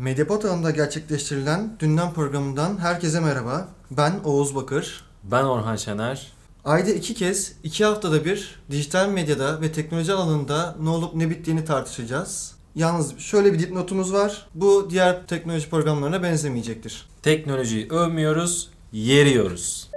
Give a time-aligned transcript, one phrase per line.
[0.00, 3.68] Medyapod alanında gerçekleştirilen Dünden programından herkese merhaba.
[3.90, 5.04] Ben Oğuz Bakır.
[5.22, 6.32] Ben Orhan Şener.
[6.64, 11.64] Ayda iki kez, iki haftada bir dijital medyada ve teknoloji alanında ne olup ne bittiğini
[11.64, 12.54] tartışacağız.
[12.74, 14.46] Yalnız şöyle bir dipnotumuz var.
[14.54, 17.08] Bu diğer teknoloji programlarına benzemeyecektir.
[17.22, 19.90] Teknolojiyi övmüyoruz, yeriyoruz.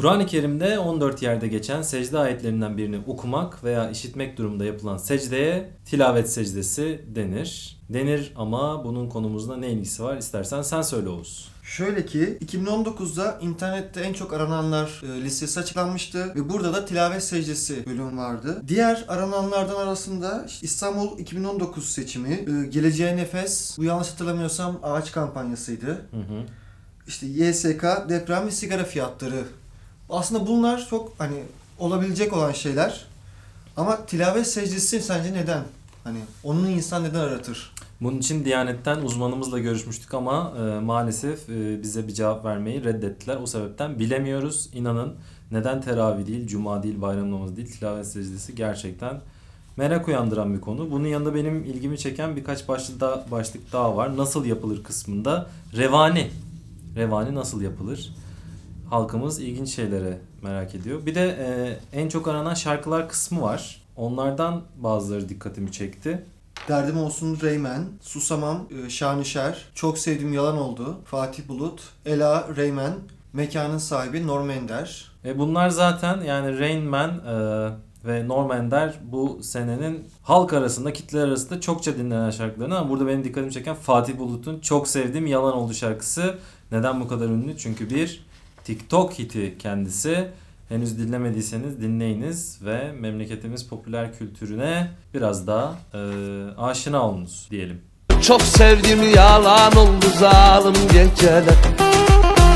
[0.00, 6.32] Kur'an-ı Kerim'de 14 yerde geçen secde ayetlerinden birini okumak veya işitmek durumunda yapılan secdeye tilavet
[6.32, 7.80] secdesi denir.
[7.88, 11.48] Denir ama bunun konumuzla ne ilgisi var istersen sen söyle Oğuz.
[11.62, 17.86] Şöyle ki 2019'da internette en çok arananlar e, listesi açıklanmıştı ve burada da tilavet secdesi
[17.86, 18.62] bölüm vardı.
[18.68, 25.86] Diğer arananlardan arasında işte İstanbul 2019 seçimi, e, Geleceğe Nefes, bu yanlış hatırlamıyorsam ağaç kampanyasıydı.
[25.86, 26.46] Hı hı.
[27.06, 29.44] İşte YSK, deprem ve sigara fiyatları.
[30.10, 31.42] Aslında bunlar çok hani
[31.78, 33.06] olabilecek olan şeyler.
[33.76, 35.62] Ama tilavet secdesi sence neden?
[36.04, 37.72] Hani onun insan neden aratır?
[38.00, 43.36] Bunun için Diyanet'ten uzmanımızla görüşmüştük ama e, maalesef e, bize bir cevap vermeyi reddettiler.
[43.36, 44.70] O sebepten bilemiyoruz.
[44.74, 45.14] İnanın
[45.50, 49.20] neden teravih değil, cuma değil, bayram namazı değil, tilavet secdesi gerçekten
[49.76, 50.90] merak uyandıran bir konu.
[50.90, 54.16] Bunun yanında benim ilgimi çeken birkaç başlık daha, başlık daha var.
[54.16, 56.30] Nasıl yapılır kısmında revani.
[56.96, 58.14] Revani nasıl yapılır?
[58.90, 61.06] Halkımız ilginç şeylere merak ediyor.
[61.06, 61.26] Bir de
[61.92, 63.82] e, en çok aranan şarkılar kısmı var.
[63.96, 66.24] Onlardan bazıları dikkatimi çekti.
[66.68, 72.92] Derdim olsun Reymen, Susamam, e, Şanışer, Çok Sevdim Yalan Oldu, Fatih Bulut, Ela, Reymen,
[73.32, 75.12] Mekanın Sahibi Norm Ender.
[75.24, 77.68] E bunlar zaten yani Rain Man e,
[78.08, 83.24] ve Norm Ender bu senenin halk arasında, kitler arasında çokça dinlenen şarkılarını ama burada benim
[83.24, 86.38] dikkatimi çeken Fatih Bulut'un çok sevdiğim Yalan Oldu şarkısı.
[86.72, 87.58] Neden bu kadar ünlü?
[87.58, 88.29] Çünkü bir
[88.70, 90.28] TikTok hiti kendisi.
[90.68, 95.98] Henüz dinlemediyseniz dinleyiniz ve memleketimiz popüler kültürüne biraz daha e,
[96.58, 97.80] aşina olunuz diyelim.
[98.22, 101.44] Çok sevdim yalan oldu zalim geceler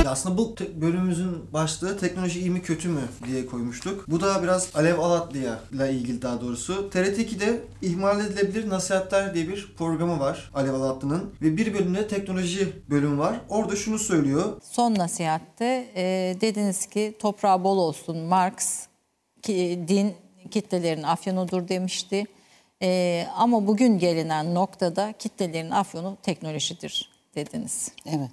[0.09, 4.11] aslında bu te- bölümümüzün başlığı teknoloji iyi mi kötü mü diye koymuştuk.
[4.11, 6.91] Bu da biraz Alev Alatlı'ya ile ilgili daha doğrusu.
[6.91, 11.35] TRT 2'de ihmal edilebilir nasihatler diye bir programı var Alev Alatlı'nın.
[11.43, 13.41] Ve bir bölümde teknoloji bölümü var.
[13.49, 14.61] Orada şunu söylüyor.
[14.63, 18.87] Son nasihatte e, dediniz ki toprağı bol olsun Marx
[19.43, 20.15] ki din
[20.51, 22.25] kitlelerin afyonudur demişti.
[22.83, 27.93] E, ama bugün gelinen noktada kitlelerin afyonu teknolojidir dediniz.
[28.07, 28.31] Evet.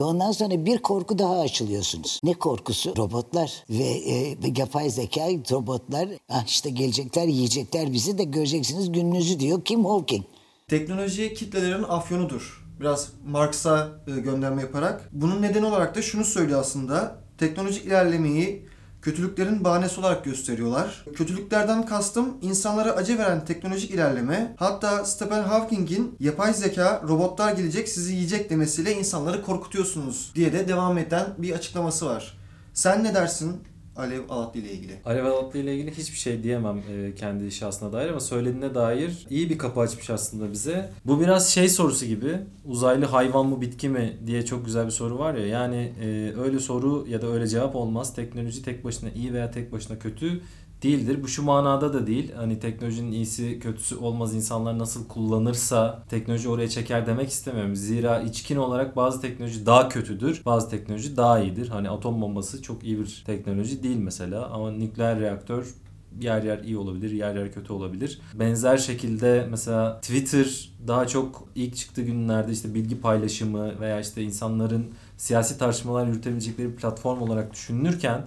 [0.00, 2.20] Ondan sonra bir korku daha açılıyorsunuz.
[2.24, 2.96] Ne korkusu?
[2.96, 9.64] Robotlar ve e, yapay zeka robotlar ah işte gelecekler yiyecekler bizi de göreceksiniz gününüzü diyor
[9.64, 10.24] Kim Hawking.
[10.68, 12.66] Teknoloji kitlelerin afyonudur.
[12.80, 15.08] Biraz Marx'a e, gönderme yaparak.
[15.12, 17.22] Bunun nedeni olarak da şunu söylüyor aslında.
[17.38, 18.66] Teknolojik ilerlemeyi
[19.06, 21.04] kötülüklerin bahanesi olarak gösteriyorlar.
[21.14, 24.54] Kötülüklerden kastım insanlara acı veren teknolojik ilerleme.
[24.58, 30.98] Hatta Stephen Hawking'in yapay zeka robotlar gelecek sizi yiyecek demesiyle insanları korkutuyorsunuz diye de devam
[30.98, 32.38] eden bir açıklaması var.
[32.74, 33.60] Sen ne dersin
[33.96, 34.92] Alev Alatlı ile ilgili?
[35.04, 39.50] Alev Alatlı ile ilgili hiçbir şey diyemem e, kendi şahsına dair ama söylediğine dair iyi
[39.50, 40.90] bir kapı açmış aslında bize.
[41.04, 45.18] Bu biraz şey sorusu gibi uzaylı hayvan mı bitki mi diye çok güzel bir soru
[45.18, 48.14] var ya yani e, öyle soru ya da öyle cevap olmaz.
[48.14, 50.40] Teknoloji tek başına iyi veya tek başına kötü
[50.82, 51.22] değildir.
[51.22, 52.32] Bu şu manada da değil.
[52.36, 54.34] Hani teknolojinin iyisi kötüsü olmaz.
[54.34, 57.76] İnsanlar nasıl kullanırsa teknoloji oraya çeker demek istemiyorum.
[57.76, 60.42] Zira içkin olarak bazı teknoloji daha kötüdür.
[60.44, 61.68] Bazı teknoloji daha iyidir.
[61.68, 64.46] Hani atom bombası çok iyi bir teknoloji değil mesela.
[64.46, 65.74] Ama nükleer reaktör
[66.20, 68.20] yer yer iyi olabilir, yer yer kötü olabilir.
[68.34, 74.86] Benzer şekilde mesela Twitter daha çok ilk çıktığı günlerde işte bilgi paylaşımı veya işte insanların
[75.16, 78.26] siyasi tartışmalar yürütebilecekleri platform olarak düşünülürken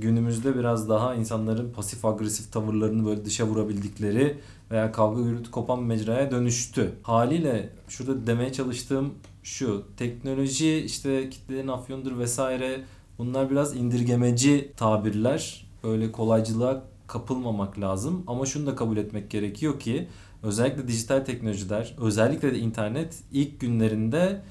[0.00, 4.38] günümüzde biraz daha insanların pasif agresif tavırlarını böyle dışa vurabildikleri
[4.70, 6.92] veya kavga gürültü kopan mecraya dönüştü.
[7.02, 12.84] Haliyle şurada demeye çalıştığım şu teknoloji işte kitlelerin afyonudur vesaire
[13.18, 15.66] bunlar biraz indirgemeci tabirler.
[15.84, 20.08] Böyle kolaycılığa kapılmamak lazım ama şunu da kabul etmek gerekiyor ki
[20.42, 24.42] özellikle dijital teknolojiler özellikle de internet ilk günlerinde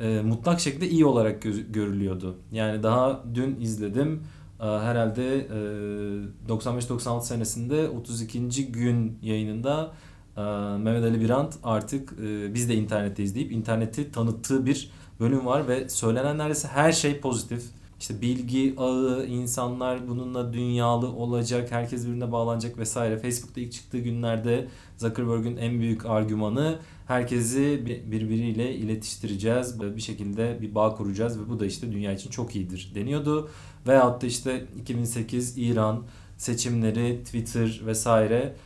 [0.00, 2.36] e, mutlak şekilde iyi olarak gö- görülüyordu.
[2.52, 4.22] Yani daha dün izledim
[4.66, 8.72] herhalde e, 95-96 senesinde 32.
[8.72, 9.92] gün yayınında
[10.36, 10.40] e,
[10.78, 15.88] Mehmet Ali Birant artık e, biz de internetteyiz deyip interneti tanıttığı bir bölüm var ve
[15.88, 17.64] söylenen neredeyse her şey pozitif.
[18.00, 23.18] İşte bilgi ağı, insanlar bununla dünyalı olacak, herkes birbirine bağlanacak vesaire.
[23.18, 24.68] Facebook'ta ilk çıktığı günlerde
[24.98, 26.78] Zuckerberg'ün en büyük argümanı
[27.12, 29.80] herkesi birbiriyle iletiştireceğiz.
[29.80, 33.50] Bir şekilde bir bağ kuracağız ve bu da işte dünya için çok iyidir deniyordu.
[33.86, 36.04] Veyahut da işte 2008 İran
[36.36, 38.56] seçimleri, Twitter vesaire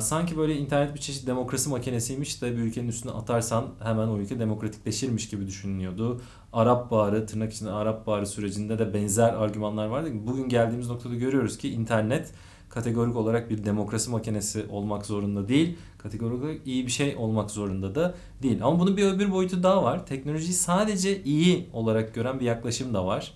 [0.00, 4.38] sanki böyle internet bir çeşit demokrasi makinesiymiş de bir ülkenin üstüne atarsan hemen o ülke
[4.38, 6.20] demokratikleşirmiş gibi düşünülüyordu.
[6.52, 10.10] Arap Baharı, tırnak içinde Arap Baharı sürecinde de benzer argümanlar vardı.
[10.26, 12.32] Bugün geldiğimiz noktada görüyoruz ki internet
[12.70, 15.76] kategorik olarak bir demokrasi makinesi olmak zorunda değil.
[15.98, 18.64] Kategorik olarak iyi bir şey olmak zorunda da değil.
[18.64, 20.06] Ama bunun bir öbür boyutu daha var.
[20.06, 23.34] Teknolojiyi sadece iyi olarak gören bir yaklaşım da var.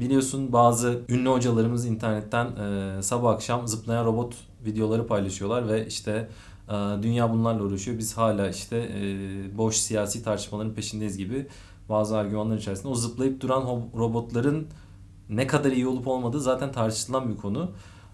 [0.00, 4.34] Biliyorsun bazı ünlü hocalarımız internetten e, sabah akşam zıplayan robot
[4.64, 6.28] videoları paylaşıyorlar ve işte
[6.68, 7.98] e, dünya bunlarla uğraşıyor.
[7.98, 11.46] Biz hala işte e, boş siyasi tartışmaların peşindeyiz gibi
[11.88, 12.88] bazı argümanlar içerisinde.
[12.88, 13.62] O zıplayıp duran
[13.96, 14.66] robotların
[15.28, 17.70] ne kadar iyi olup olmadığı zaten tartışılan bir konu.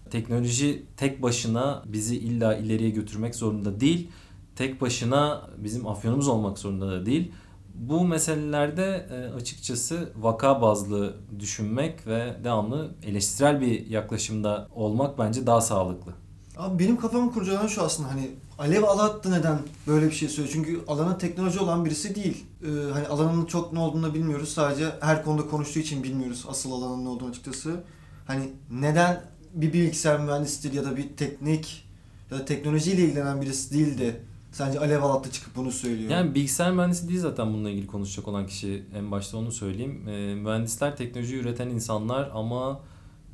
[0.09, 4.11] Teknoloji tek başına bizi illa ileriye götürmek zorunda değil.
[4.55, 7.31] Tek başına bizim afyonumuz olmak zorunda da değil.
[7.75, 15.61] Bu meselelerde e, açıkçası vaka bazlı düşünmek ve devamlı eleştirel bir yaklaşımda olmak bence daha
[15.61, 16.13] sağlıklı.
[16.57, 20.53] Abi benim kafamı kurcalayan şu aslında hani Alev Alattı neden böyle bir şey söylüyor?
[20.53, 22.45] Çünkü alanı teknoloji olan birisi değil.
[22.63, 24.49] Ee, hani alanının çok ne olduğunu bilmiyoruz.
[24.49, 27.83] Sadece her konuda konuştuğu için bilmiyoruz asıl alanın ne olduğunu açıkçası.
[28.27, 29.21] Hani neden
[29.53, 31.85] bir bilgisayar mühendisidir ya da bir teknik
[32.31, 34.19] ya da teknolojiyle ilgilenen birisi değil de
[34.51, 36.11] sence Alev Alattı çıkıp bunu söylüyor?
[36.11, 40.07] Yani bilgisayar mühendisi değil zaten bununla ilgili konuşacak olan kişi en başta onu söyleyeyim.
[40.07, 42.79] E, mühendisler teknoloji üreten insanlar ama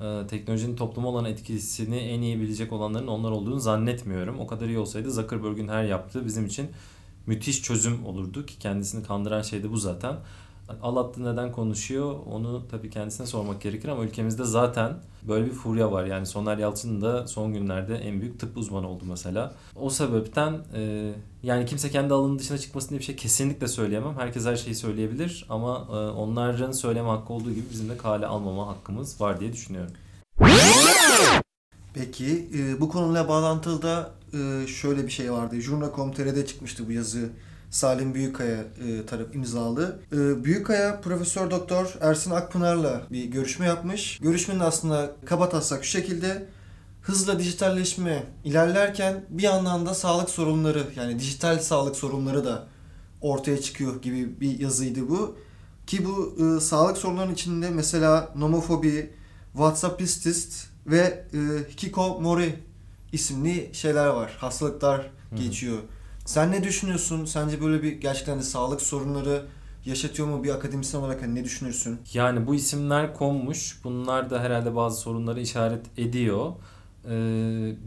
[0.02, 4.40] e, teknolojinin topluma olan etkisini en iyi bilecek olanların onlar olduğunu zannetmiyorum.
[4.40, 6.68] O kadar iyi olsaydı Zuckerberg'ün her yaptığı bizim için
[7.26, 10.16] müthiş çözüm olurdu ki kendisini kandıran şey de bu zaten.
[10.82, 14.94] Alattı neden konuşuyor onu tabii kendisine sormak gerekir ama ülkemizde zaten
[15.28, 16.06] böyle bir furya var.
[16.06, 19.54] Yani Soner Yalçın da son günlerde en büyük tıp uzmanı oldu mesela.
[19.76, 21.12] O sebepten e,
[21.44, 24.16] yani kimse kendi alanının dışına çıkmasın diye bir şey kesinlikle söyleyemem.
[24.18, 28.68] Herkes her şeyi söyleyebilir ama e, onların söyleme hakkı olduğu gibi bizim de kale almama
[28.68, 29.92] hakkımız var diye düşünüyorum.
[31.94, 35.62] Peki e, bu konuyla bağlantılı da e, şöyle bir şey vardı.
[35.62, 37.30] Journa.com.tr'de çıkmıştı bu yazı.
[37.70, 40.00] Salim Büyükaya e, taraf imzalı.
[40.12, 44.20] E, Büyükaya Profesör Doktor Ersin Akpınar'la bir görüşme yapmış.
[44.20, 46.48] Görüşmenin aslında kabataslak şu şekilde
[47.02, 52.68] hızla dijitalleşme ilerlerken bir yandan da sağlık sorunları yani dijital sağlık sorunları da
[53.22, 55.38] ortaya çıkıyor gibi bir yazıydı bu.
[55.88, 59.14] Ki bu e, sağlık sorunlarının içinde mesela nomofobi,
[59.54, 61.38] WhatsAppistist ve e,
[61.72, 62.60] hikikomori
[63.12, 64.38] isimli şeyler var.
[64.38, 65.78] Hastalıklar geçiyor.
[66.25, 67.25] Sen ne düşünüyorsun?
[67.25, 69.45] Sence böyle bir gerçekten de sağlık sorunları
[69.86, 72.00] yaşatıyor mu bir akademisyen olarak hani ne düşünürsün?
[72.13, 73.80] Yani bu isimler konmuş.
[73.83, 76.51] Bunlar da herhalde bazı sorunları işaret ediyor.
[77.10, 77.13] Ee,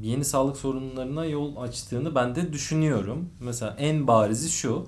[0.02, 3.30] yeni sağlık sorunlarına yol açtığını ben de düşünüyorum.
[3.40, 4.86] Mesela en barizi şu.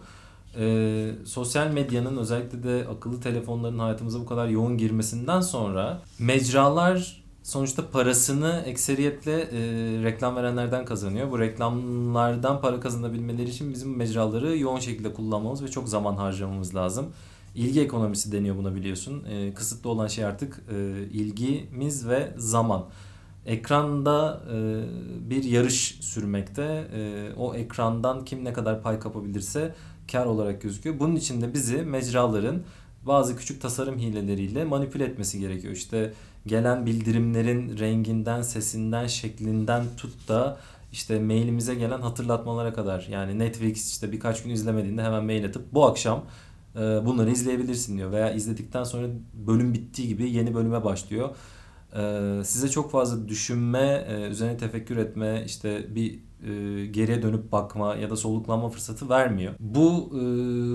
[0.59, 7.91] e, sosyal medyanın özellikle de akıllı telefonların hayatımıza bu kadar yoğun girmesinden sonra mecralar sonuçta
[7.91, 9.59] parasını ekseriyetle e,
[10.03, 11.31] reklam verenlerden kazanıyor.
[11.31, 17.07] Bu reklamlardan para kazanabilmeleri için bizim mecraları yoğun şekilde kullanmamız ve çok zaman harcamamız lazım.
[17.55, 19.25] İlgi ekonomisi deniyor buna biliyorsun.
[19.25, 22.85] E, kısıtlı olan şey artık e, ilgimiz ve zaman.
[23.47, 24.85] Ekranda e,
[25.31, 26.63] bir yarış sürmekte.
[26.95, 29.75] E, o ekrandan kim ne kadar pay kapabilirse
[30.13, 30.99] kar olarak gözüküyor.
[30.99, 32.63] Bunun için de bizi mecraların
[33.03, 35.75] bazı küçük tasarım hileleriyle manipüle etmesi gerekiyor.
[35.75, 36.13] İşte
[36.47, 40.59] gelen bildirimlerin renginden, sesinden, şeklinden tut da
[40.93, 43.07] işte mailimize gelen hatırlatmalara kadar.
[43.11, 46.25] Yani Netflix işte birkaç gün izlemediğinde hemen mail atıp bu akşam
[46.77, 48.13] e, bunları izleyebilirsin diyor.
[48.13, 49.07] Veya izledikten sonra
[49.47, 51.29] bölüm bittiği gibi yeni bölüme başlıyor.
[51.97, 57.97] E, size çok fazla düşünme, e, üzerine tefekkür etme, işte bir e, geriye dönüp bakma
[57.97, 59.55] ya da soluklanma fırsatı vermiyor.
[59.61, 60.21] Bu e,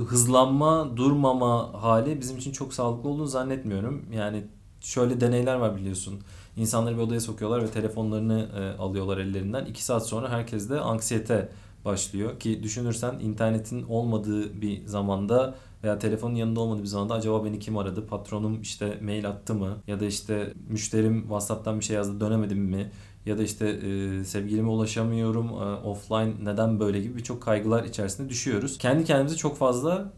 [0.05, 4.05] hızlanma, durmama hali bizim için çok sağlıklı olduğunu zannetmiyorum.
[4.13, 4.43] Yani
[4.81, 6.19] şöyle deneyler var biliyorsun.
[6.57, 9.65] İnsanları bir odaya sokuyorlar ve telefonlarını e, alıyorlar ellerinden.
[9.65, 11.50] İki saat sonra herkeste anksiyete
[11.85, 12.39] başlıyor.
[12.39, 17.77] Ki düşünürsen internetin olmadığı bir zamanda veya telefonun yanında olmadığı bir zamanda acaba beni kim
[17.77, 18.07] aradı?
[18.07, 19.77] Patronum işte mail attı mı?
[19.87, 22.91] Ya da işte müşterim WhatsApp'tan bir şey yazdı dönemedim mi?
[23.25, 28.77] Ya da işte e, sevgilime ulaşamıyorum e, offline neden böyle gibi birçok kaygılar içerisinde düşüyoruz.
[28.77, 30.13] Kendi kendimize çok fazla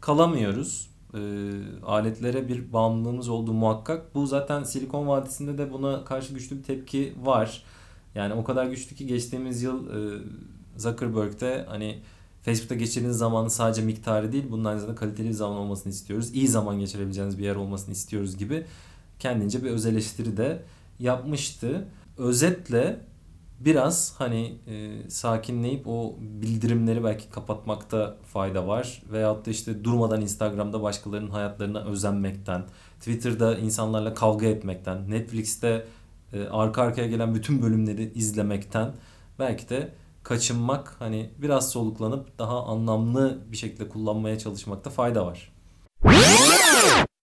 [0.00, 0.90] kalamıyoruz.
[1.14, 1.20] E,
[1.86, 4.14] aletlere bir bağımlılığımız olduğu muhakkak.
[4.14, 7.62] Bu zaten Silikon Vadisi'nde de buna karşı güçlü bir tepki var.
[8.14, 10.22] Yani o kadar güçlü ki geçtiğimiz yıl e,
[10.76, 12.02] Zuckerberg'de hani
[12.42, 16.30] Facebook'ta geçirdiğiniz zamanın sadece miktarı değil bunun aynı zamanda kaliteli bir zaman olmasını istiyoruz.
[16.34, 18.66] İyi zaman geçirebileceğiniz bir yer olmasını istiyoruz gibi
[19.18, 20.62] kendince bir öz eleştiri de
[20.98, 21.88] yapmıştı.
[22.18, 23.00] Özetle
[23.60, 29.02] biraz hani e, sakinleyip o bildirimleri belki kapatmakta fayda var.
[29.12, 32.62] Veyahut da işte durmadan Instagram'da başkalarının hayatlarına özenmekten,
[32.98, 35.86] Twitter'da insanlarla kavga etmekten, Netflix'te
[36.32, 38.92] e, arka arkaya gelen bütün bölümleri izlemekten
[39.38, 39.92] belki de
[40.24, 45.52] kaçınmak hani biraz soluklanıp daha anlamlı bir şekilde kullanmaya çalışmakta fayda var.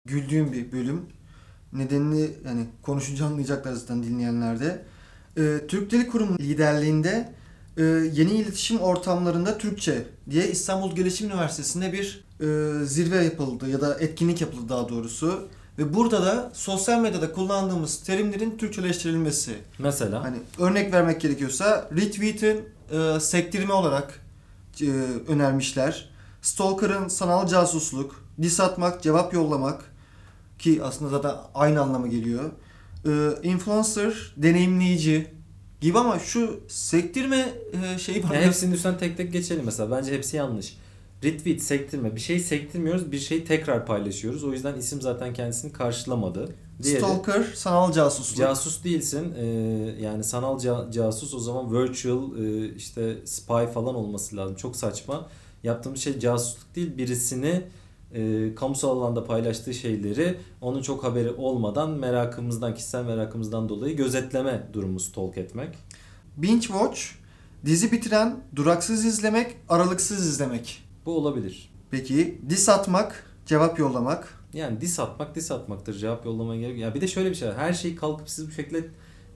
[0.05, 1.07] güldüğüm bir bölüm.
[1.73, 4.85] Nedenini yani konuşunca anlayacaklar zaten dinleyenler de.
[5.39, 7.33] Ee, Türk Dil Kurumu liderliğinde
[7.77, 7.83] e,
[8.13, 14.41] yeni iletişim ortamlarında Türkçe diye İstanbul Gelişim Üniversitesi'nde bir e, zirve yapıldı ya da etkinlik
[14.41, 15.49] yapıldı daha doğrusu.
[15.79, 19.55] Ve burada da sosyal medyada kullandığımız terimlerin Türkçeleştirilmesi.
[19.79, 24.21] Mesela Hani örnek vermek gerekiyorsa retweet'in e, sektirme olarak
[24.81, 24.87] e,
[25.29, 26.09] önermişler.
[26.43, 29.95] Stalker'ın sanal casusluk, diss atmak, cevap yollamak
[30.59, 32.51] ki aslında zaten aynı anlama geliyor.
[33.07, 33.11] E,
[33.43, 35.35] influencer, deneyimleyici
[35.81, 39.91] gibi ama şu sektirme e, şeyi bana Ya hepsinin üstünden tek tek geçelim mesela.
[39.91, 40.77] Bence hepsi yanlış.
[41.25, 42.17] Retweet, sektirme.
[42.17, 44.45] Bir şey sektirmiyoruz, bir şeyi tekrar paylaşıyoruz.
[44.45, 46.55] O yüzden isim zaten kendisini karşılamadı.
[46.83, 48.39] Diğeri, Stalker, sanal casusluk.
[48.39, 49.35] casus değilsin.
[49.39, 49.45] Ee,
[50.01, 54.55] yani sanal ca- casus o zaman virtual e, işte spy falan olması lazım.
[54.57, 55.29] Çok saçma.
[55.63, 56.97] Yaptığımız şey casusluk değil.
[56.99, 57.63] Birisini
[58.15, 65.01] e, kamusal alanda paylaştığı şeyleri onun çok haberi olmadan merakımızdan, kişisel merakımızdan dolayı gözetleme durumu
[65.01, 65.79] stalk etmek.
[66.37, 67.01] Binge watch,
[67.65, 70.83] dizi bitiren, duraksız izlemek, aralıksız izlemek.
[71.07, 71.73] Bu olabilir.
[71.91, 74.44] Peki diss atmak, cevap yollamak.
[74.55, 75.95] Yani dis atmak dis atmaktır.
[75.95, 76.79] Cevap yollamaya gerek.
[76.79, 77.57] Ya bir de şöyle bir şey var.
[77.57, 78.85] Her şeyi kalkıp siz bu şekilde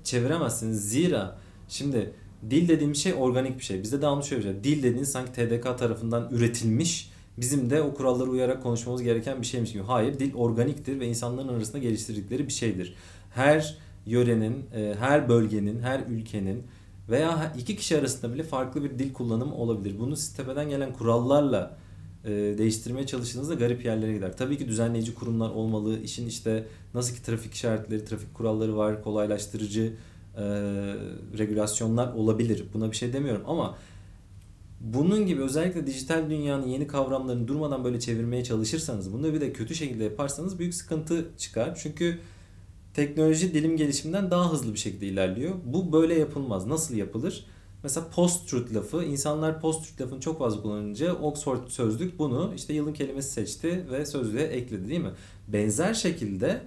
[0.05, 0.91] çeviremezsiniz.
[0.91, 2.13] Zira şimdi
[2.51, 3.83] dil dediğim şey organik bir şey.
[3.83, 4.65] Bizde devamlı şöyle bir şey.
[4.65, 7.11] Dil dediğiniz sanki TDK tarafından üretilmiş.
[7.39, 9.83] Bizim de o kurallara uyarak konuşmamız gereken bir şeymiş gibi.
[9.83, 12.95] Hayır, dil organiktir ve insanların arasında geliştirdikleri bir şeydir.
[13.31, 16.63] Her yörenin, e, her bölgenin, her ülkenin
[17.09, 19.99] veya iki kişi arasında bile farklı bir dil kullanımı olabilir.
[19.99, 21.77] Bunu tepeden gelen kurallarla
[22.29, 24.37] e, değiştirmeye çalıştığınızda garip yerlere gider.
[24.37, 26.01] Tabii ki düzenleyici kurumlar olmalı.
[26.03, 29.93] İşin işte nasıl ki trafik işaretleri, trafik kuralları var, kolaylaştırıcı
[30.37, 30.43] e,
[31.39, 32.65] regülasyonlar olabilir.
[32.75, 33.79] Buna bir şey demiyorum ama
[34.81, 39.75] bunun gibi özellikle dijital dünyanın yeni kavramlarını durmadan böyle çevirmeye çalışırsanız, bunu bir de kötü
[39.75, 41.79] şekilde yaparsanız büyük sıkıntı çıkar.
[41.83, 42.19] Çünkü
[42.95, 45.55] teknoloji dilim gelişiminden daha hızlı bir şekilde ilerliyor.
[45.65, 46.67] Bu böyle yapılmaz.
[46.67, 47.47] Nasıl yapılır?
[47.83, 53.33] Mesela post-truth lafı, insanlar post-truth lafını çok fazla kullanınca Oxford Sözlük bunu işte yılın kelimesi
[53.33, 55.13] seçti ve sözlüğe ekledi değil mi?
[55.49, 56.63] Benzer şekilde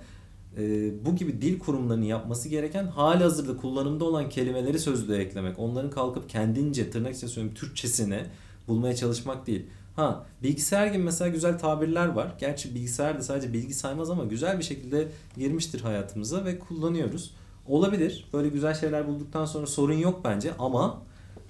[0.58, 5.60] e, bu gibi dil kurumlarının yapması gereken hali hazırda kullanımda olan kelimeleri sözlüğe eklemek.
[5.60, 8.26] Onların kalkıp kendince tırnak içinde söyleyeyim Türkçesine
[8.68, 9.66] bulmaya çalışmak değil.
[9.96, 12.36] Ha bilgisayar gibi mesela güzel tabirler var.
[12.40, 17.34] Gerçi bilgisayar da sadece bilgi saymaz ama güzel bir şekilde girmiştir hayatımıza ve kullanıyoruz.
[17.72, 18.26] Olabilir.
[18.34, 21.02] Böyle güzel şeyler bulduktan sonra sorun yok bence ama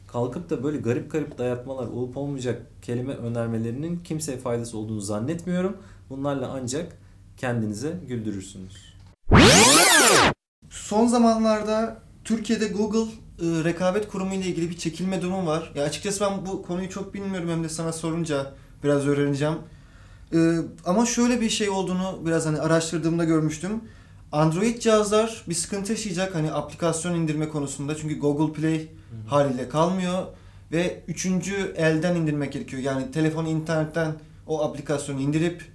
[0.08, 5.78] kalkıp da böyle garip garip dayatmalar olup olmayacak kelime önermelerinin kimseye faydası olduğunu zannetmiyorum.
[6.10, 6.98] Bunlarla ancak
[7.38, 8.94] kendinize güldürürsünüz.
[10.70, 15.72] Son zamanlarda Türkiye'de Google e, rekabet kurumu ile ilgili bir çekilme durumu var.
[15.76, 19.56] Ya açıkçası ben bu konuyu çok bilmiyorum hem de sana sorunca biraz öğreneceğim.
[20.34, 20.38] E,
[20.86, 23.82] ama şöyle bir şey olduğunu biraz hani araştırdığımda görmüştüm.
[24.32, 28.88] Android cihazlar bir sıkıntı yaşayacak hani aplikasyon indirme konusunda çünkü Google Play
[29.28, 30.24] haliyle kalmıyor
[30.72, 32.82] ve üçüncü elden indirmek gerekiyor.
[32.82, 34.14] Yani telefonu internetten
[34.48, 35.66] o aplikasyonu indirip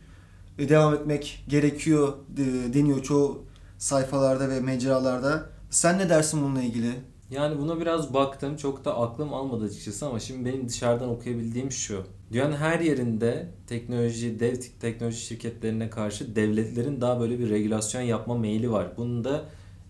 [0.59, 3.45] e, devam etmek gerekiyor e, deniyor çoğu
[3.79, 5.47] sayfalarda ve mecralarda.
[5.71, 6.93] Sen ne dersin bununla ilgili?
[7.31, 8.57] Yani buna biraz baktım.
[8.57, 12.05] Çok da aklım almadı açıkçası ama şimdi benim dışarıdan okuyabildiğim şu.
[12.33, 18.71] Dünyanın her yerinde teknoloji, dev teknoloji şirketlerine karşı devletlerin daha böyle bir regülasyon yapma meyili
[18.73, 18.93] var.
[18.97, 19.45] Bunun da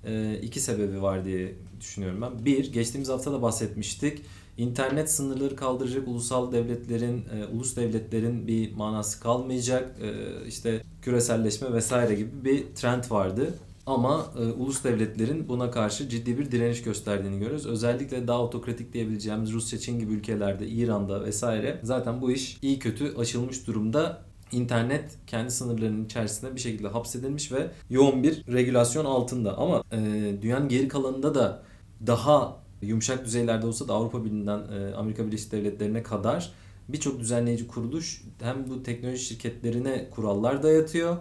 [0.05, 2.45] e, iki sebebi var diye düşünüyorum ben.
[2.45, 4.23] Bir, geçtiğimiz hafta da bahsetmiştik.
[4.59, 9.97] İnternet sınırları kaldıracak ulusal devletlerin, e, ulus devletlerin bir manası kalmayacak.
[10.02, 10.11] E,
[10.47, 13.55] işte küreselleşme vesaire gibi bir trend vardı.
[13.87, 17.66] Ama e, ulus devletlerin buna karşı ciddi bir direniş gösterdiğini görüyoruz.
[17.66, 23.16] Özellikle daha otokratik diyebileceğimiz Rusya, Çin gibi ülkelerde, İran'da vesaire zaten bu iş iyi kötü
[23.16, 24.26] aşılmış durumda.
[24.52, 29.59] İnternet kendi sınırlarının içerisinde bir şekilde hapsedilmiş ve yoğun bir regülasyon altında.
[29.59, 29.99] Ama e,
[30.43, 31.62] dünyanın geri kalanında da
[32.07, 36.52] daha yumuşak düzeylerde olsa da Avrupa Birliği'nden e, Amerika Birleşik Devletleri'ne kadar
[36.88, 41.16] birçok düzenleyici kuruluş hem bu teknoloji şirketlerine kurallar dayatıyor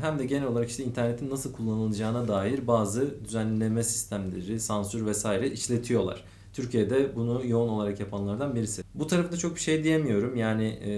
[0.00, 6.24] hem de genel olarak işte internetin nasıl kullanılacağına dair bazı düzenleme sistemleri, sansür vesaire işletiyorlar.
[6.56, 8.82] Türkiye'de bunu yoğun olarak yapanlardan birisi.
[8.94, 10.36] Bu tarafta çok bir şey diyemiyorum.
[10.36, 10.92] Yani e,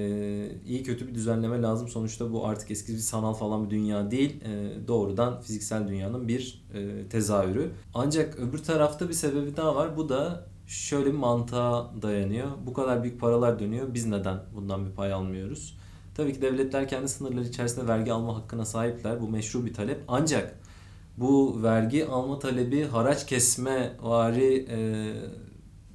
[0.67, 1.89] iyi kötü bir düzenleme lazım.
[1.89, 4.45] Sonuçta bu artık eski bir sanal falan bir dünya değil.
[4.45, 7.71] E, doğrudan fiziksel dünyanın bir e, tezahürü.
[7.95, 9.97] Ancak öbür tarafta bir sebebi daha var.
[9.97, 12.49] Bu da şöyle bir mantığa dayanıyor.
[12.67, 13.95] Bu kadar büyük paralar dönüyor.
[13.95, 15.78] Biz neden bundan bir pay almıyoruz?
[16.19, 19.21] Tabii ki devletler kendi sınırları içerisinde vergi alma hakkına sahipler.
[19.21, 20.01] Bu meşru bir talep.
[20.09, 20.59] Ancak
[21.17, 24.79] bu vergi alma talebi haraç kesme vari e,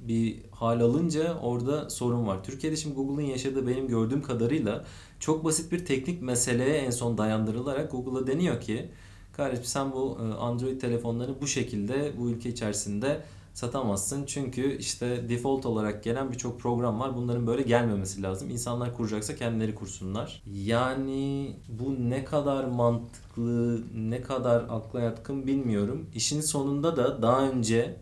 [0.00, 2.44] bir hal alınca orada sorun var.
[2.44, 4.84] Türkiye'de şimdi Google'ın yaşadığı benim gördüğüm kadarıyla
[5.20, 8.90] çok basit bir teknik meseleye en son dayandırılarak Google'a deniyor ki
[9.32, 13.20] kardeşim sen bu e, Android telefonları bu şekilde bu ülke içerisinde
[13.54, 14.24] satamazsın.
[14.26, 17.16] Çünkü işte default olarak gelen birçok program var.
[17.16, 18.50] Bunların böyle gelmemesi lazım.
[18.50, 20.42] İnsanlar kuracaksa kendileri kursunlar.
[20.46, 26.06] Yani bu ne kadar mantıklı, ne kadar akla yatkın bilmiyorum.
[26.14, 27.96] İşin sonunda da daha önce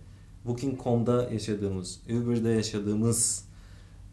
[0.46, 3.44] Booking.com'da yaşadığımız, Uber'de yaşadığımız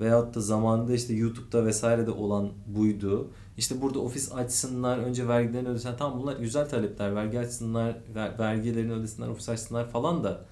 [0.01, 3.27] veyahut da zamanında işte YouTube'da vesairede olan buydu.
[3.57, 5.97] İşte burada ofis açsınlar, önce vergilerini ödesinler.
[5.97, 7.15] Tamam bunlar güzel talepler.
[7.15, 10.45] Vergi açsınlar, ver- vergilerini ödesinler, ofis açsınlar falan da.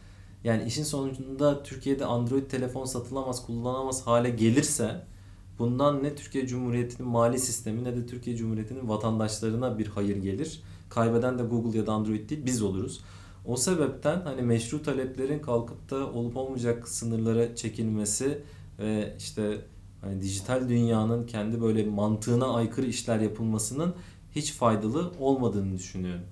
[0.48, 5.06] Yani işin sonunda Türkiye'de Android telefon satılamaz, kullanılamaz hale gelirse
[5.60, 10.62] bundan ne Türkiye Cumhuriyeti'nin mali sistemi ne de Türkiye Cumhuriyeti'nin vatandaşlarına bir hayır gelir.
[10.89, 13.01] Kaybeden de Google ya da Android değil biz oluruz.
[13.46, 18.42] O sebepten hani meşru taleplerin kalkıp da olup olmayacak sınırlara çekilmesi
[18.80, 19.62] ve işte
[20.01, 23.96] hani dijital dünyanın kendi böyle mantığına aykırı işler yapılmasının
[24.36, 26.24] hiç faydalı olmadığını düşünüyorum.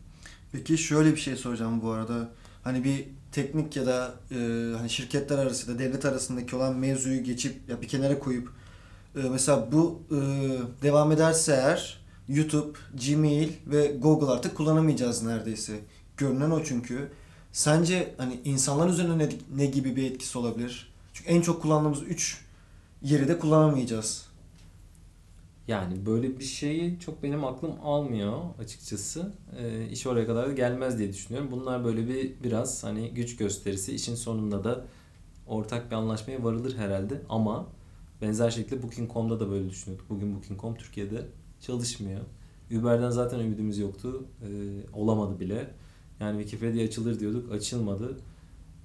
[0.51, 2.29] Peki şöyle bir şey soracağım bu arada.
[2.63, 4.35] Hani bir teknik ya da e,
[4.77, 8.49] hani şirketler arası da devlet arasındaki olan mevzuyu geçip ya bir kenara koyup
[9.15, 10.17] e, mesela bu e,
[10.81, 12.77] devam ederse eğer YouTube,
[13.07, 15.73] Gmail ve Google artık kullanamayacağız neredeyse.
[16.17, 17.11] Görünen o çünkü.
[17.51, 20.93] Sence hani insanlar üzerine ne, ne gibi bir etkisi olabilir?
[21.13, 22.41] Çünkü en çok kullandığımız 3
[23.01, 24.25] yeri de kullanamayacağız.
[25.67, 29.33] Yani böyle bir şeyi çok benim aklım almıyor açıkçası.
[29.57, 31.51] Ee, iş oraya kadar da gelmez diye düşünüyorum.
[31.51, 33.95] Bunlar böyle bir biraz hani güç gösterisi.
[33.95, 34.85] İşin sonunda da
[35.47, 37.21] ortak bir anlaşmaya varılır herhalde.
[37.29, 37.67] Ama
[38.21, 40.09] benzer şekilde Booking.com'da da böyle düşünüyorduk.
[40.09, 41.25] Bugün Booking.com Türkiye'de
[41.61, 42.21] çalışmıyor.
[42.71, 44.25] Uber'den zaten ümidimiz yoktu.
[44.41, 44.47] Ee,
[44.93, 45.71] olamadı bile.
[46.19, 47.51] Yani Wikipedia açılır diyorduk.
[47.51, 48.17] Açılmadı.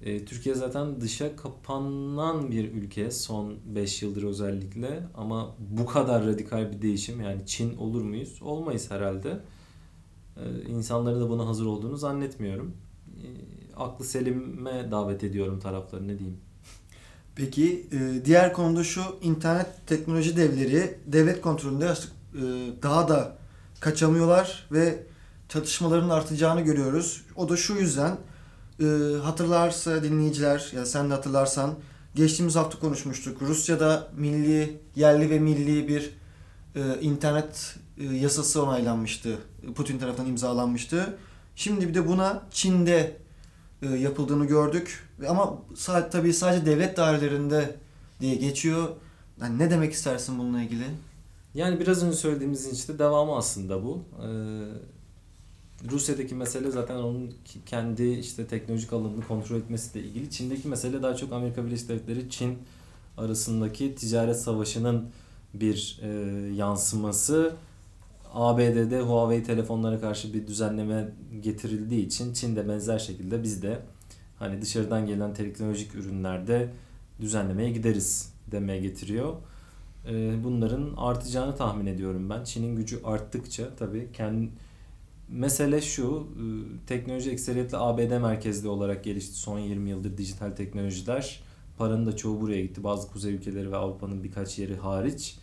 [0.05, 6.71] Ee, Türkiye zaten dışa kapanan bir ülke son 5 yıldır özellikle ama bu kadar radikal
[6.71, 8.41] bir değişim yani Çin olur muyuz?
[8.41, 9.39] Olmayız herhalde.
[10.37, 12.73] Ee, insanların da buna hazır olduğunu zannetmiyorum.
[13.07, 13.27] Ee,
[13.77, 16.37] aklı selime davet ediyorum tarafları ne diyeyim.
[17.35, 22.41] Peki e, diğer konuda şu internet teknoloji devleri devlet kontrolünde artık e,
[22.83, 23.37] daha da
[23.79, 25.03] kaçamıyorlar ve
[25.49, 27.25] çatışmaların artacağını görüyoruz.
[27.35, 28.17] O da şu yüzden
[28.81, 31.73] e, hatırlarsa dinleyiciler ya sen de hatırlarsan
[32.15, 33.41] geçtiğimiz hafta konuşmuştuk.
[33.41, 36.13] Rusya'da milli yerli ve milli bir
[36.75, 39.37] e, internet e, yasası onaylanmıştı.
[39.75, 41.17] Putin tarafından imzalanmıştı.
[41.55, 43.17] Şimdi bir de buna Çin'de
[43.81, 45.07] e, yapıldığını gördük.
[45.27, 45.57] Ama
[46.11, 47.75] tabii sadece devlet dairelerinde
[48.19, 48.87] diye geçiyor.
[49.41, 50.85] Yani ne demek istersin bununla ilgili?
[51.53, 54.03] Yani biraz önce söylediğimizin işte devamı aslında bu.
[54.23, 54.27] Ee,
[55.89, 57.33] Rusya'daki mesele zaten onun
[57.65, 60.29] kendi işte teknolojik alanını kontrol etmesiyle ilgili.
[60.29, 62.57] Çin'deki mesele daha çok Amerika Birleşik Devletleri Çin
[63.17, 65.09] arasındaki ticaret savaşının
[65.53, 66.07] bir e,
[66.55, 67.55] yansıması.
[68.33, 71.09] ABD'de Huawei telefonlara karşı bir düzenleme
[71.41, 73.79] getirildiği için Çin'de benzer şekilde biz de
[74.39, 76.69] hani dışarıdan gelen teknolojik ürünlerde
[77.21, 79.35] düzenlemeye gideriz demeye getiriyor.
[80.09, 82.43] Ee, bunların artacağını tahmin ediyorum ben.
[82.43, 84.49] Çin'in gücü arttıkça tabii kendi
[85.31, 86.43] mesele şu e,
[86.87, 91.43] teknoloji ekseriyetle ABD merkezli olarak gelişti son 20 yıldır dijital teknolojiler.
[91.77, 92.83] Paranın da çoğu buraya gitti.
[92.83, 95.37] Bazı kuzey ülkeleri ve Avrupa'nın birkaç yeri hariç.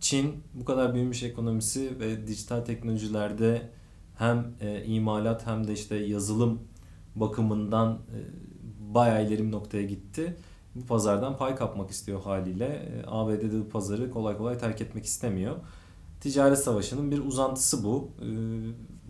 [0.00, 3.70] Çin bu kadar büyümüş ekonomisi ve dijital teknolojilerde
[4.18, 6.58] hem e, imalat hem de işte yazılım
[7.16, 8.18] bakımından e,
[8.94, 10.36] bayağı ileri noktaya gitti.
[10.74, 12.66] Bu pazardan pay kapmak istiyor haliyle.
[12.66, 15.56] E, ABD'de bu pazarı kolay kolay terk etmek istemiyor.
[16.20, 18.10] Ticaret savaşının bir uzantısı bu.
[18.20, 18.26] E,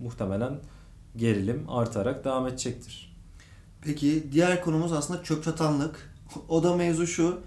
[0.04, 0.60] muhtemelen
[1.16, 3.16] gerilim artarak devam edecektir.
[3.82, 6.14] Peki diğer konumuz aslında çöp çatanlık.
[6.48, 7.40] O da mevzu şu.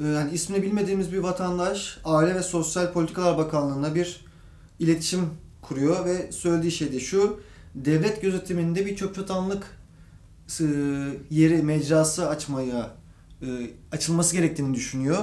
[0.00, 4.24] e, Yani ismini bilmediğimiz bir vatandaş Aile ve Sosyal Politikalar Bakanlığı'na bir
[4.78, 5.30] iletişim
[5.62, 7.40] kuruyor ve söylediği şey de şu.
[7.74, 9.78] Devlet gözetiminde bir çöp çatanlık
[10.60, 10.64] e,
[11.30, 12.90] yeri, mecrası açmaya
[13.42, 13.46] e,
[13.92, 15.18] açılması gerektiğini düşünüyor.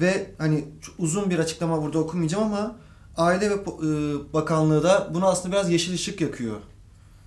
[0.00, 0.64] Ve hani
[0.98, 2.76] uzun bir açıklama burada okumayacağım ama
[3.16, 3.58] Aile ve e,
[4.32, 6.56] Bakanlığı da buna aslında biraz yeşil ışık yakıyor.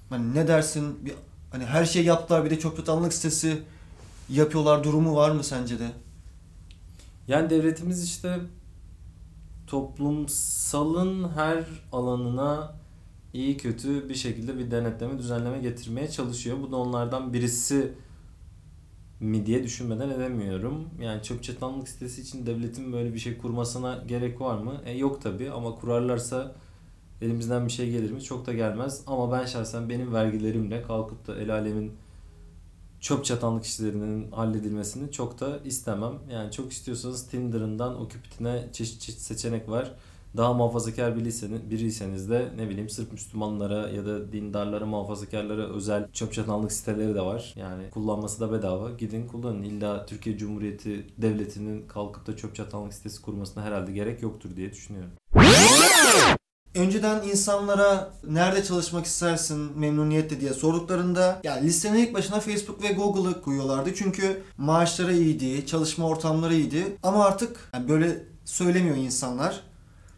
[0.09, 1.05] Hani ne dersin?
[1.05, 1.13] Bir,
[1.51, 3.61] hani her şey yaptılar bir de çöp çatanlık sitesi
[4.29, 5.91] yapıyorlar durumu var mı sence de?
[7.27, 8.39] Yani devletimiz işte
[9.67, 12.75] toplumsalın her alanına
[13.33, 16.57] iyi kötü bir şekilde bir denetleme, düzenleme getirmeye çalışıyor.
[16.61, 17.93] Bu da onlardan birisi
[19.19, 20.89] mi diye düşünmeden edemiyorum.
[21.01, 24.81] Yani çöp çatanlık sitesi için devletin böyle bir şey kurmasına gerek var mı?
[24.85, 26.55] E yok tabi ama kurarlarsa
[27.21, 28.21] elimizden bir şey gelir mi?
[28.23, 29.03] Çok da gelmez.
[29.07, 31.91] Ama ben şahsen benim vergilerimle kalkıp da el alemin
[32.99, 36.13] çöp çatanlık işlerinin halledilmesini çok da istemem.
[36.31, 39.95] Yani çok istiyorsanız Tinder'ından Ocupit'ine çeşit çeşit seçenek var.
[40.37, 46.33] Daha muhafazakar biriyseniz, biriyseniz de ne bileyim sırf Müslümanlara ya da dindarlara, muhafazakarlara özel çöp
[46.33, 47.53] çatanlık siteleri de var.
[47.55, 48.91] Yani kullanması da bedava.
[48.91, 49.63] Gidin kullanın.
[49.63, 55.11] İlla Türkiye Cumhuriyeti Devleti'nin kalkıp da çöp çatanlık sitesi kurmasına herhalde gerek yoktur diye düşünüyorum.
[56.75, 63.41] Önceden insanlara nerede çalışmak istersin memnuniyetle diye sorduklarında ya listenin ilk başına Facebook ve Google'ı
[63.41, 63.95] koyuyorlardı.
[63.95, 66.97] Çünkü maaşları iyiydi, çalışma ortamları iyiydi.
[67.03, 69.68] Ama artık yani böyle söylemiyor insanlar.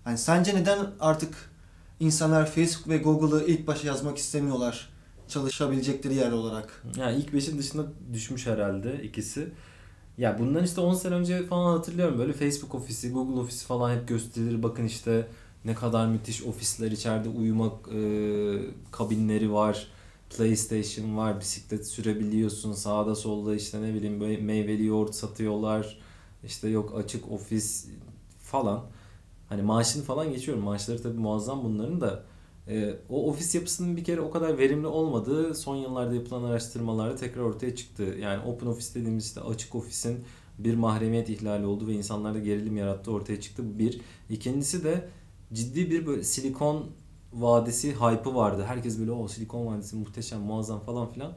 [0.05, 1.51] Yani sence neden artık
[1.99, 4.89] insanlar Facebook ve Google'ı ilk başa yazmak istemiyorlar
[5.27, 6.83] çalışabilecekleri yer olarak?
[6.97, 7.83] Yani ilk beşin dışına
[8.13, 9.51] düşmüş herhalde ikisi.
[10.17, 14.07] Ya bundan işte 10 sene önce falan hatırlıyorum böyle Facebook ofisi, Google ofisi falan hep
[14.07, 14.63] gösterilir.
[14.63, 15.27] Bakın işte
[15.65, 18.01] ne kadar müthiş ofisler içeride uyumak e,
[18.91, 19.87] kabinleri var.
[20.37, 22.73] PlayStation var, bisiklet sürebiliyorsun.
[22.73, 25.97] Sağda solda işte ne bileyim böyle meyveli yoğurt satıyorlar.
[26.43, 27.87] İşte yok açık ofis
[28.39, 28.83] falan.
[29.51, 30.63] Hani maaşını falan geçiyorum.
[30.63, 32.23] Maaşları tabii muazzam bunların da.
[32.67, 37.41] E, o ofis yapısının bir kere o kadar verimli olmadığı son yıllarda yapılan araştırmalarda tekrar
[37.41, 38.03] ortaya çıktı.
[38.03, 40.19] Yani open office dediğimiz işte açık ofisin
[40.59, 43.63] bir mahremiyet ihlali oldu ve insanlarda gerilim yarattı ortaya çıktı.
[43.73, 44.01] Bu bir.
[44.29, 45.09] İkincisi de
[45.53, 46.85] ciddi bir böyle silikon
[47.33, 48.63] vadisi hype'ı vardı.
[48.67, 51.33] Herkes böyle o silikon vadisi muhteşem, muazzam falan filan.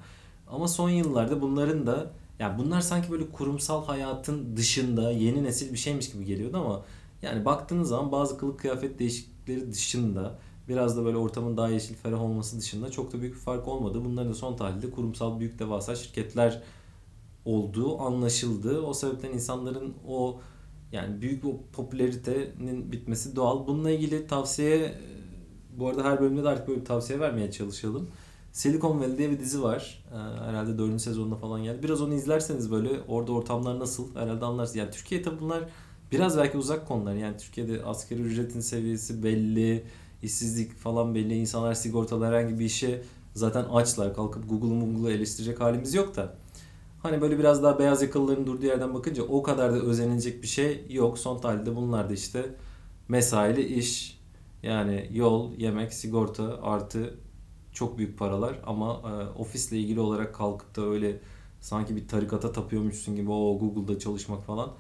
[0.49, 5.79] Ama son yıllarda bunların da yani bunlar sanki böyle kurumsal hayatın dışında yeni nesil bir
[5.79, 6.85] şeymiş gibi geliyordu ama
[7.25, 12.21] yani baktığınız zaman bazı kılık kıyafet değişiklikleri dışında biraz da böyle ortamın daha yeşil ferah
[12.23, 14.01] olması dışında çok da büyük bir fark olmadı.
[14.05, 16.63] Bunların da son tahlilde kurumsal büyük devasa şirketler
[17.45, 18.81] olduğu anlaşıldı.
[18.81, 20.41] O sebepten insanların o
[20.93, 23.67] yani büyük bir popülaritenin bitmesi doğal.
[23.67, 24.95] Bununla ilgili tavsiye
[25.79, 28.09] bu arada her bölümde de artık böyle bir tavsiye vermeye çalışalım.
[28.53, 30.05] Silicon Valley diye bir dizi var.
[30.13, 31.01] Ee, herhalde 4.
[31.01, 31.83] sezonunda falan geldi.
[31.83, 34.77] Biraz onu izlerseniz böyle orada ortamlar nasıl herhalde anlarsınız.
[34.77, 35.65] Yani Türkiye tabi bunlar
[36.13, 37.15] biraz belki uzak konular.
[37.15, 39.85] Yani Türkiye'de asgari ücretin seviyesi belli,
[40.23, 41.35] işsizlik falan belli.
[41.35, 43.03] İnsanlar sigortalı herhangi bir işe
[43.35, 44.15] zaten açlar.
[44.15, 46.35] Kalkıp Google'u Google'u eleştirecek halimiz yok da.
[47.03, 50.87] Hani böyle biraz daha beyaz yakalıların durduğu yerden bakınca o kadar da özenilecek bir şey
[50.91, 51.19] yok.
[51.19, 52.55] Son tahlilde bunlar da işte
[53.09, 54.21] mesaili iş,
[54.63, 57.15] yani yol, yemek, sigorta artı
[57.73, 61.21] çok büyük paralar ama e, ofisle ilgili olarak kalkıp da öyle
[61.61, 64.73] sanki bir tarikata tapıyormuşsun gibi o Google'da çalışmak falan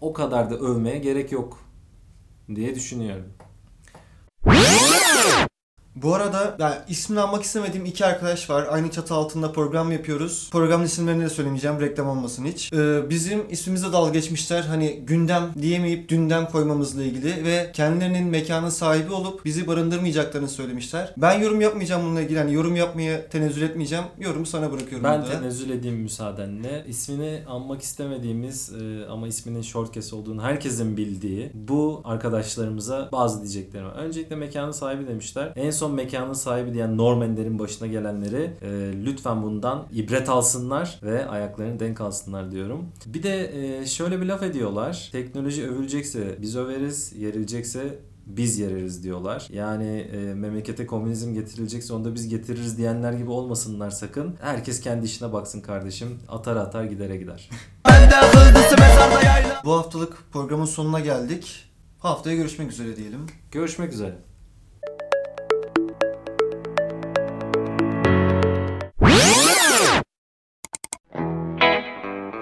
[0.00, 1.60] o kadar da övmeye gerek yok
[2.54, 3.32] diye düşünüyorum.
[5.96, 8.66] Bu arada yani ismini almak istemediğim iki arkadaş var.
[8.70, 10.48] Aynı çatı altında program yapıyoruz.
[10.52, 12.72] Programın isimlerini de söylemeyeceğim reklam olmasın hiç.
[12.72, 14.62] Ee, bizim ismimize dalga geçmişler.
[14.62, 21.14] Hani gündem diyemeyip dündem koymamızla ilgili ve kendilerinin mekanın sahibi olup bizi barındırmayacaklarını söylemişler.
[21.16, 22.38] Ben yorum yapmayacağım bununla ilgili.
[22.38, 24.04] Yani yorum yapmaya tenezzül etmeyeceğim.
[24.18, 25.04] Yorumu sana bırakıyorum.
[25.04, 25.32] Ben burada.
[25.32, 26.84] tenezzül edeyim müsaadenle.
[26.88, 33.94] İsmini anmak istemediğimiz e, ama isminin shortcase olduğunu herkesin bildiği bu arkadaşlarımıza bazı diyeceklerim var.
[33.96, 35.52] Öncelikle mekanın sahibi demişler.
[35.56, 38.68] En son mekanın sahibi diyen Normanlerin başına gelenleri e,
[39.04, 42.86] lütfen bundan ibret alsınlar ve ayaklarını denk alsınlar diyorum.
[43.06, 45.08] Bir de e, şöyle bir laf ediyorlar.
[45.12, 49.48] Teknoloji övülecekse biz överiz, yerilecekse biz yereriz diyorlar.
[49.52, 54.36] Yani e, memlekete komünizm getirilecekse onu da biz getiririz diyenler gibi olmasınlar sakın.
[54.40, 56.18] Herkes kendi işine baksın kardeşim.
[56.28, 57.50] Atar atar gidere gider.
[59.64, 61.64] Bu haftalık programın sonuna geldik.
[61.98, 63.26] Haftaya görüşmek üzere diyelim.
[63.52, 64.35] Görüşmek üzere.